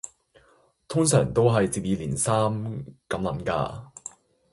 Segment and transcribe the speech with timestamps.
[0.87, 2.51] 通常都係接二連三
[3.07, 3.91] 咁撚㗎